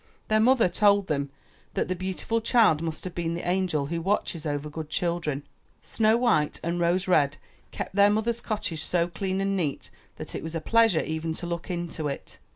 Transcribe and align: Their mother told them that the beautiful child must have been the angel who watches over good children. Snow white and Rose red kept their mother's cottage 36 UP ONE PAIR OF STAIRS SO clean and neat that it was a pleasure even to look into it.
Their 0.29 0.39
mother 0.39 0.67
told 0.67 1.05
them 1.05 1.29
that 1.75 1.87
the 1.87 1.95
beautiful 1.95 2.41
child 2.41 2.81
must 2.81 3.03
have 3.03 3.13
been 3.13 3.35
the 3.35 3.47
angel 3.47 3.85
who 3.85 4.01
watches 4.01 4.47
over 4.47 4.67
good 4.67 4.89
children. 4.89 5.43
Snow 5.83 6.17
white 6.17 6.59
and 6.63 6.79
Rose 6.79 7.07
red 7.07 7.37
kept 7.69 7.93
their 7.93 8.09
mother's 8.09 8.41
cottage 8.41 8.83
36 8.83 8.93
UP 8.95 8.99
ONE 8.99 8.99
PAIR 8.99 9.05
OF 9.05 9.13
STAIRS 9.13 9.13
SO 9.13 9.19
clean 9.35 9.41
and 9.41 9.55
neat 9.55 9.89
that 10.15 10.33
it 10.33 10.41
was 10.41 10.55
a 10.55 10.59
pleasure 10.59 11.01
even 11.03 11.33
to 11.33 11.45
look 11.45 11.69
into 11.69 12.07
it. 12.07 12.39